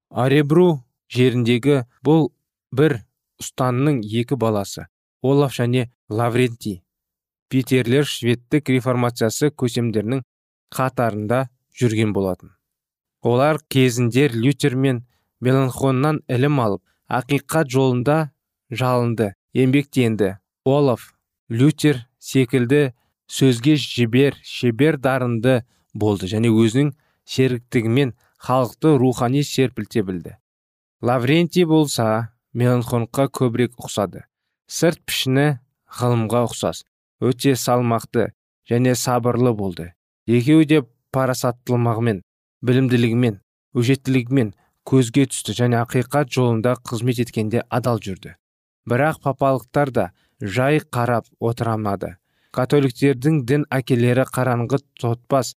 Аребру 0.10 0.84
жеріндегі 1.10 1.86
бұл 2.06 2.30
бір 2.76 3.00
ұстанның 3.42 4.04
екі 4.04 4.38
баласы 4.38 4.86
олаф 5.22 5.56
және 5.58 5.89
лаврентий. 6.10 6.84
Питерлер 7.49 8.05
шведтік 8.05 8.69
реформациясы 8.69 9.49
көсемдерінің 9.49 10.23
қатарында 10.75 11.47
жүрген 11.79 12.13
болатын. 12.13 12.53
Олар 13.21 13.59
кезінде 13.67 14.29
лютер 14.33 14.75
мен 14.75 15.03
меланхоннан 15.41 16.21
ілім 16.29 16.59
алып 16.63 16.83
ақиқат 17.09 17.71
жолында 17.73 18.31
жалынды 18.71 19.33
еңбектенді. 19.53 20.38
Олаф 20.65 21.13
лютер 21.49 22.05
секілді 22.19 22.93
сөзге 23.27 23.75
жібер 23.75 24.38
шебер 24.43 24.99
дарынды 25.01 25.63
болды 25.93 26.29
және 26.29 26.51
өзінің 26.53 26.93
серіктігімен 27.25 28.13
халықты 28.39 28.95
рухани 28.97 29.43
серпілте 29.43 30.03
білді. 30.03 30.35
Лаврентий 31.01 31.65
болса 31.65 32.35
меланхонға 32.53 33.29
көбірек 33.33 33.75
ұқсады. 33.79 34.25
Сырт 34.67 35.01
пішіні 35.05 35.59
ғылымға 35.99 36.45
ұқсас. 36.49 36.83
Өте 37.19 37.55
салмақты 37.55 38.32
және 38.69 38.95
сабырлы 38.95 39.53
болды. 39.53 39.93
Екеуі 40.27 40.65
де 40.65 40.82
парасаттылығымен 41.15 42.21
білімділігімен 42.65 43.39
өжеттілігімен 43.79 44.53
көзге 44.89 45.25
түсті 45.32 45.55
және 45.58 45.79
ақиқат 45.84 46.32
жолында 46.34 46.75
қызмет 46.86 47.21
еткенде 47.23 47.63
адал 47.69 47.99
жүрді. 48.03 48.36
Бірақ 48.89 49.21
папалықтар 49.25 49.91
да 49.91 50.05
жай 50.41 50.79
қарап 50.79 51.27
отырамады. 51.39 52.15
Католиктердің 52.55 53.43
дін 53.45 53.65
әкелері 53.69 54.25
қараңғы 54.34 54.79
тотпас 54.99 55.53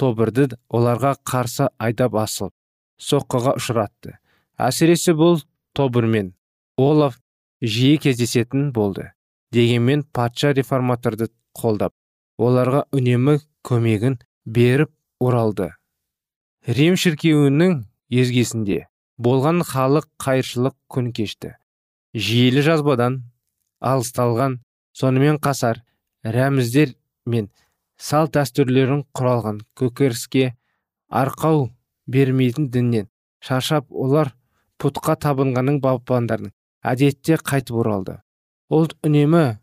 тобырды 0.00 0.48
оларға 0.68 1.14
қарсы 1.22 1.68
айдап 1.78 2.16
асылып 2.18 2.54
соққыға 2.98 3.56
ұшыратты. 3.60 4.16
Әсіресе 4.58 5.14
бұл 5.18 5.42
тобырмен 5.76 6.32
олаф 6.76 7.18
жиі 7.62 7.98
кездесетін 8.02 8.72
болды. 8.74 9.12
Дегенмен 9.52 10.04
патша 10.16 10.52
реформаторды 10.56 11.28
қолдап 11.58 11.92
оларға 12.40 12.86
үнемі 12.96 13.38
көмегін 13.66 14.18
беріп 14.46 14.92
оралды. 15.20 15.72
Рим 16.66 16.96
шіркеуінің 16.96 17.82
езгесінде 18.10 18.86
болған 19.18 19.62
халық 19.66 20.08
қайыршылық 20.22 20.76
күн 20.88 21.12
кешті. 21.12 21.56
Жиелі 22.14 22.64
жазбадан 22.64 23.20
алысталған 23.80 24.58
сонымен 24.96 25.38
қасар 25.42 25.82
рәміздер 26.24 26.94
мен 27.26 27.50
салт 27.98 28.34
дәстүрлерін 28.36 29.04
құралған 29.16 29.62
көкеріске 29.78 30.52
арқау 31.08 31.68
бермейтін 32.06 32.70
діннен 32.74 33.08
шаршап 33.44 33.88
олар 33.90 34.32
пұтқа 34.82 35.16
табынғанның 35.22 35.80
балпандарын 35.82 36.52
әдетте 36.82 37.38
қайтып 37.38 37.78
оралды. 37.84 38.18
Ұлт 38.72 38.94
үнемі 39.04 39.58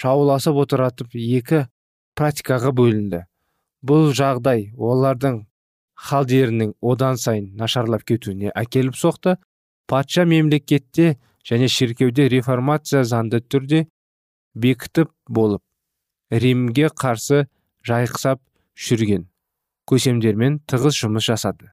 шауласып 0.00 0.56
отыратып 0.62 1.12
екі 1.12 1.66
практикаға 2.16 2.72
бөлінді. 2.76 3.26
Бұл 3.84 4.14
жағдай 4.16 4.70
олардың 4.76 5.42
халдерінің 6.06 6.72
одан 6.80 7.20
сайын 7.20 7.50
нашарлап 7.60 8.06
кетуіне 8.08 8.52
әкеліп 8.56 8.96
соқты. 8.96 9.36
Патша 9.86 10.24
мемлекетте 10.24 11.18
және 11.46 11.68
шіркеуде 11.68 12.28
реформация 12.32 13.04
заңды 13.04 13.42
түрде 13.44 13.84
бекітіп 14.56 15.12
болып 15.28 15.62
римге 16.30 16.88
қарсы 16.88 17.44
жайқсап 17.86 18.40
жүрген 18.74 19.28
көсемдермен 19.86 20.58
тығыз 20.66 20.96
жұмыс 21.04 21.28
жасады. 21.28 21.70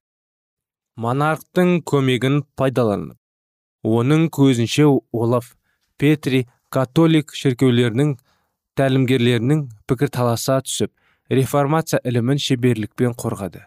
Монархтың 1.00 1.80
көмегін 1.82 2.44
пайдаланып 2.54 3.18
оның 3.82 4.28
көзінше 4.30 4.86
олаф 5.12 5.56
петри 5.98 6.44
католик 6.74 7.34
шіркеулерінің 7.38 8.16
тәлімгерлерінің 8.78 9.60
пікір 9.88 10.10
таласа 10.16 10.58
түсіп 10.66 10.90
реформация 11.30 12.00
ілімін 12.02 12.40
шеберлікпен 12.42 13.14
қорғады. 13.14 13.64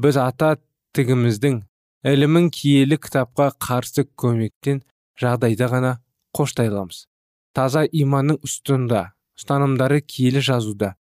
Біз 0.00 0.16
ата 0.22 0.56
тігіміздің 0.96 1.60
ілімін 2.08 2.48
киелі 2.54 2.96
кітапқа 2.96 3.50
қарсы 3.60 4.06
көмектен 4.16 4.80
жағдайда 5.20 5.68
ғана 5.74 5.92
қоштай 6.32 6.70
аламыз. 6.72 7.04
Таза 7.52 7.84
иманның 7.84 8.40
үстында 8.46 9.10
ұстанымдары 9.38 10.00
киелі 10.00 10.40
жазуда 10.44 10.94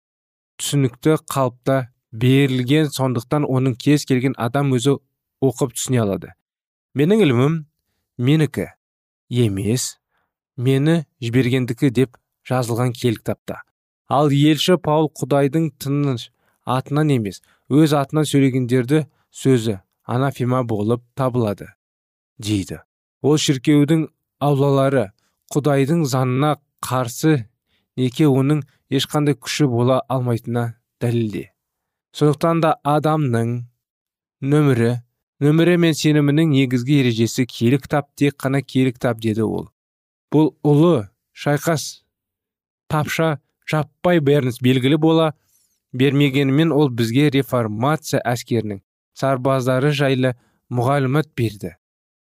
түсінікті 0.57 1.19
қалыпта 1.29 1.77
берілген 2.11 2.89
сондықтан 2.93 3.45
оның 3.45 3.77
кез 3.79 4.05
келген 4.09 4.35
адам 4.37 4.73
өзі 4.75 4.97
оқып 5.43 5.75
түсіне 5.77 6.01
алады. 6.03 6.33
Менің 6.97 7.23
ілімім 7.25 7.57
менікі. 8.17 8.71
Емес 9.29 9.97
мені 10.57 11.03
жібергендікі 11.21 11.89
деп 12.01 12.17
жазылған 12.49 12.93
киелі 12.97 13.21
кітапта 13.21 13.61
ал 14.07 14.31
елші 14.31 14.77
паул 14.83 15.09
құдайдың 15.21 15.71
тыныш 15.81 16.29
атынан 16.77 17.11
емес 17.17 17.41
өз 17.69 17.93
атынан 17.97 18.27
сөйлегендерді 18.27 19.05
сөзі 19.31 19.79
анафема 20.07 20.63
болып 20.63 21.03
табылады 21.15 21.67
дейді. 22.39 22.81
Ол 23.21 23.37
шіркеудің 23.41 24.07
аулалары 24.43 25.09
құдайдың 25.53 26.05
заңына 26.07 26.55
қарсы 26.85 27.47
неке 27.97 28.27
оның 28.29 28.63
ешқандай 28.93 29.35
күші 29.35 29.67
бола 29.71 29.99
алмайтынына 30.07 30.77
дәлелде. 31.01 31.49
Сондықтан 32.15 32.61
да 32.63 32.75
адамның 32.87 33.57
нөмірі 34.41 34.93
нөмірі 35.43 35.77
мен 35.81 35.97
сенімінің 35.97 36.53
негізгі 36.53 37.01
ережесі 37.03 37.45
киелі 37.49 37.81
кітап 37.83 38.09
тек 38.15 38.37
қана 38.41 38.61
киелі 38.61 38.93
кітап 38.95 39.19
деді 39.21 39.43
ол. 39.43 39.67
Бұл 40.33 40.53
ұлы 40.67 41.07
шайқас 41.37 42.03
тапша 42.91 43.37
жаппай 43.69 44.19
берніс 44.19 44.59
белгілі 44.63 44.99
бола 45.01 45.31
бермегенімен 45.93 46.73
ол 46.75 46.89
бізге 46.89 47.29
реформация 47.33 48.21
әскерінің 48.23 48.81
сарбаздары 49.17 49.91
жайлы 49.91 50.33
мұғалімет 50.69 51.31
берді. 51.37 51.75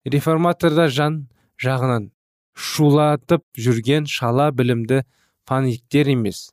Реформаторда 0.06 0.88
жан 0.90 1.28
жағынан 1.62 2.10
шулатып 2.58 3.46
жүрген 3.58 4.08
шала 4.10 4.50
білімді 4.52 5.04
фаниктер 5.48 6.10
емес. 6.12 6.50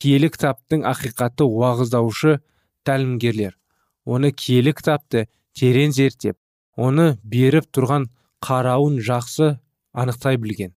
Киелі 0.00 0.30
кітаптың 0.32 0.86
ақиқаты 0.88 1.44
уағыздаушы 1.44 2.38
тәлімгерлер. 2.88 3.56
Оны 4.06 4.30
киелі 4.32 4.72
кітапты 4.72 5.26
терең 5.58 5.92
зерттеп 5.92 6.38
оны 6.80 7.18
беріп 7.24 7.68
тұрған 7.74 8.06
қарауын 8.46 9.00
жақсы 9.04 9.58
анықтай 9.92 10.36
білген. 10.36 10.74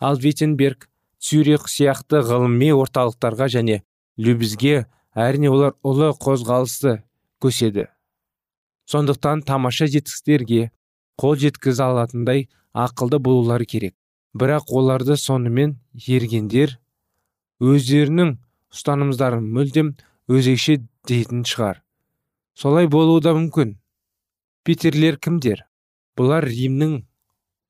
Ал 0.00 0.16
виттенберг 0.18 0.88
цюрих 1.18 1.68
сияқты 1.68 2.20
ғылыми 2.24 2.70
орталықтарға 2.74 3.48
және 3.56 3.82
любізге 4.16 4.86
әрине 5.14 5.50
олар 5.50 5.74
ұлы 5.82 6.10
қозғалысты 6.20 7.02
көседі. 7.40 7.88
Сондықтан 8.90 9.42
тамаша 9.46 9.86
жетістіктерге 9.86 10.70
қол 11.20 11.36
жеткізе 11.40 11.84
алатындай 11.86 12.48
ақылды 12.74 13.18
болулары 13.18 13.64
керек. 13.64 13.94
Бірақ 14.34 14.68
оларды 14.74 15.16
сонымен 15.16 15.78
ергендер 15.94 16.78
өздерінің 17.62 18.34
ұстанымдарын 18.74 19.46
мүлдем 19.46 19.94
өзекше 20.28 20.80
дейтін 21.06 21.44
шығар. 21.46 21.80
Солай 22.54 22.88
болуы 22.90 23.22
да 23.22 23.32
мүмкін. 23.36 23.76
Питерлер 24.64 25.20
кімдер? 25.22 25.64
Бұлар 26.18 26.46
римнің 26.48 27.04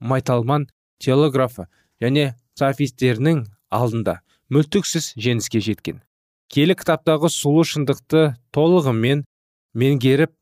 майталман 0.01 0.67
телеграфы 1.05 1.69
және 2.03 2.33
софистерінің 2.59 3.45
алдында 3.75 4.19
мүлтіксіз 4.55 5.13
жеңіске 5.21 5.61
жеткен. 5.65 6.01
Келі 6.53 6.77
кітаптағы 6.79 7.31
сұлу 7.33 7.65
шындықты 7.67 8.35
толығымен 8.55 9.25
меңгеріп 9.75 10.35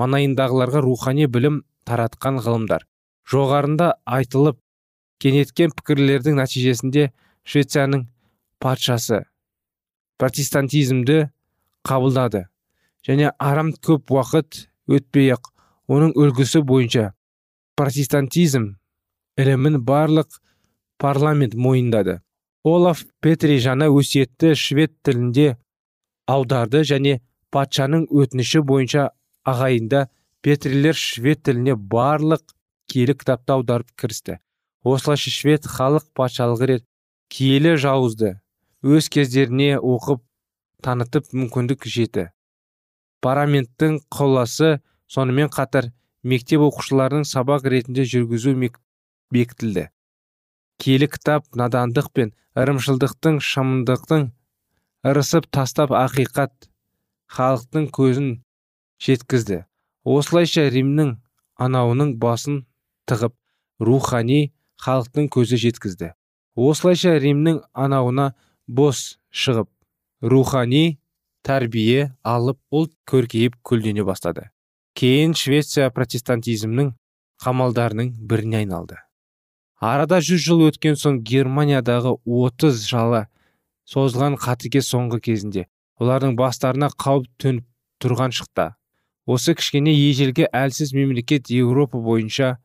манайындағыларға 0.00 0.82
рухани 0.84 1.26
білім 1.26 1.62
таратқан 1.88 2.38
ғылымдар. 2.44 2.84
Жоғарында 3.26 3.94
айтылып 4.04 4.60
кенеткен 5.22 5.72
пікірлердің 5.74 6.36
нәтижесінде 6.38 7.08
швецияның 7.48 8.06
патшасы 8.62 9.24
протестантизмді 10.20 11.26
қабылдады 11.86 12.46
және 13.06 13.32
арам 13.38 13.72
көп 13.88 14.12
уақыт 14.14 14.66
өтпей 14.90 15.32
ақ 15.34 15.50
оның 15.92 16.14
үлгісі 16.18 16.62
бойынша 16.66 17.10
протестантизм 17.78 18.74
ілімін 19.36 19.80
барлық 19.84 20.40
парламент 20.98 21.54
мойындады. 21.54 22.20
Олаф 22.64 23.04
петри 23.22 23.58
жаңа 23.62 23.88
өсиетті 23.92 24.54
швед 24.58 24.94
тілінде 25.06 25.56
аударды 26.26 26.82
және 26.88 27.20
патшаның 27.54 28.08
өтініші 28.10 28.64
бойынша 28.66 29.10
ағайында 29.46 30.06
петрилер 30.42 30.98
швед 30.98 31.44
тіліне 31.46 31.76
барлық 31.76 32.42
киелі 32.90 33.14
кітапты 33.14 33.54
аударып 33.54 33.92
кірісті. 33.94 34.38
Осылайша 34.82 35.30
швед 35.30 35.66
халық 35.66 36.08
патшалығы 36.14 36.70
рет 36.72 36.86
киелі 37.28 37.76
жауызды 37.80 38.36
өз 38.86 39.08
кездеріне 39.10 39.76
оқып 39.80 40.22
танытып 40.86 41.32
мүмкіндік 41.34 41.86
жеті 41.90 42.28
парламенттің 43.24 43.98
қауласы 44.12 44.76
сонымен 45.10 45.50
қатар 45.50 45.90
мектеп 46.22 46.62
оқушыларының 46.68 47.26
сабақ 47.26 47.66
ретінде 47.72 48.04
жүргізу 48.06 48.54
бекітілді. 49.32 49.88
Киелі 50.78 51.08
кітап 51.08 51.46
надандық 51.56 52.10
пен 52.12 52.32
ырымшылдықтың 52.56 53.38
шымындықтың 53.44 54.26
ырысып 55.08 55.48
тастап 55.52 55.94
ақиқат 55.96 56.68
халықтың 57.36 57.88
көзін 57.96 58.28
жеткізді. 59.02 59.64
Осылайша 60.04 60.68
римнің 60.72 61.16
анауының 61.56 62.16
басын 62.22 62.60
тығып 63.08 63.34
рухани 63.80 64.52
халықтың 64.84 65.30
көзі 65.32 65.58
жеткізді. 65.64 66.12
Осылайша 66.56 67.16
римнің 67.20 67.62
анауына 67.74 68.32
бос 68.66 69.18
шығып 69.32 69.70
рухани 70.22 70.98
тәрбие 71.46 72.12
алып 72.24 72.60
ұлт 72.72 72.94
көркейіп 73.10 73.58
күлдене 73.62 74.04
бастады. 74.04 74.50
Кейін 74.96 75.34
швеция 75.36 75.90
протестантизмнің 75.92 76.94
қамалдарының 77.44 78.14
біріне 78.26 78.62
айналды. 78.64 78.96
Арада 79.80 80.20
жүз 80.24 80.40
жыл 80.46 80.66
өткен 80.70 80.96
соң 80.96 81.20
германиядағы 81.26 82.16
отыз 82.24 82.86
жалы 82.88 83.26
созылған 83.86 84.38
қатыгез 84.40 84.88
соңғы 84.92 85.20
кезінде 85.28 85.66
олардың 86.00 86.36
бастарына 86.36 86.88
қауіп 86.96 87.28
төніп 87.40 87.66
тұрған 88.02 88.32
шықта. 88.36 88.74
Осы 89.26 89.54
кішкене 89.58 89.92
ежелгі 89.92 90.46
әлсіз 90.54 90.92
мемлекет 90.94 91.50
еуропа 91.50 91.98
бойынша 91.98 92.56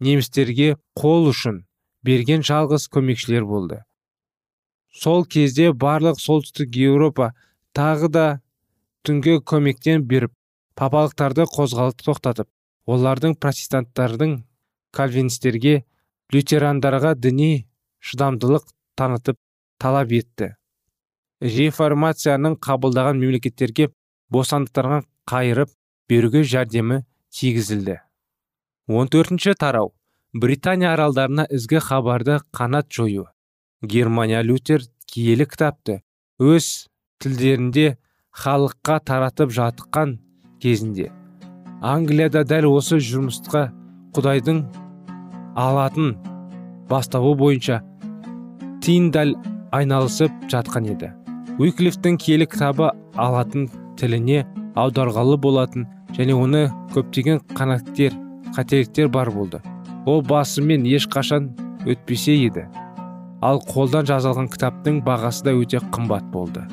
немістерге 0.00 0.76
қол 0.98 1.28
ұшын 1.30 1.64
берген 2.02 2.44
жалғыз 2.46 2.88
көмекшілер 2.94 3.44
болды. 3.44 3.82
Сол 4.94 5.24
кезде 5.26 5.72
барлық 5.72 6.20
солтүстік 6.22 6.76
еуропа 6.78 7.32
тағы 7.76 8.08
да 8.08 8.26
түнгі 9.04 9.40
көмектен 9.42 10.06
беріп 10.08 10.32
папалықтарды 10.78 11.46
қозғалып 11.50 12.04
тоқтатып 12.06 12.48
олардың 12.86 13.34
протестанттардың 13.40 14.38
кальвинистерге 14.94 15.82
лютерандарға 16.32 17.14
діни 17.18 17.66
шыдамдылық 18.00 18.68
танытып 18.98 19.38
талап 19.80 20.12
етті. 20.12 20.54
Реформацияның 21.42 22.56
қабылдаған 22.64 23.18
мемлекеттерге 23.20 23.90
бостандықтарға 24.32 25.02
қайырып 25.28 25.74
беруге 26.08 26.44
жәрдемі 26.44 27.02
тигізілді. 27.34 27.98
14 28.88 29.54
тарау. 29.58 29.92
Британия 30.32 30.92
аралдарына 30.92 31.46
ізгі 31.50 31.78
хабарды 31.78 32.40
қанат 32.52 32.90
жою. 32.90 33.28
Германия 33.82 34.42
лютер 34.42 34.82
киелі 35.06 35.46
кітапты 35.46 36.00
өз 36.40 36.88
тілдерінде 37.22 37.96
халыққа 38.34 38.98
таратып 39.06 39.52
жатқан 39.54 40.18
кезінде. 40.60 41.12
Англияда 41.80 42.42
дәл 42.48 42.66
осы 42.72 42.98
жұмысқа 42.98 43.68
құдайдың 44.16 44.64
алатын 45.54 46.16
бастауы 46.90 47.34
бойынша 47.38 47.80
тиндаль 48.82 49.34
айналысып 49.72 50.32
жатқан 50.50 50.90
еді. 50.92 51.12
Уиклифтің 51.58 52.18
киелі 52.18 52.46
кітабы 52.50 52.90
алатын 53.14 53.68
тіліне 53.98 54.44
аударғалы 54.74 55.38
болатын 55.38 55.86
және 56.16 56.34
оны 56.34 56.66
көптеген 56.94 57.40
қанаттер 57.54 58.14
қателіктер 58.56 59.08
бар 59.08 59.30
болды. 59.30 59.62
Ол 60.06 60.22
басымен 60.22 60.84
ешқашан 60.86 61.52
өтпесе 61.86 62.34
еді. 62.46 62.66
Ал 63.40 63.62
қолдан 63.62 64.06
жазылған 64.08 64.50
кітаптың 64.52 65.02
бағасы 65.06 65.46
да 65.46 65.54
өте 65.54 65.80
қымбат 65.94 66.30
болды. 66.32 66.66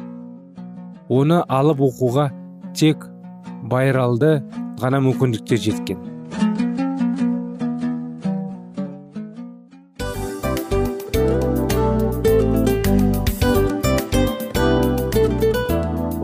Оны 1.10 1.41
алып 1.48 1.82
оқуға 1.88 2.30
тек 2.74 3.06
байралды 3.63 4.39
ғана 4.82 5.02
мүмкіндіктер 5.04 5.60
жеткен. 5.62 6.11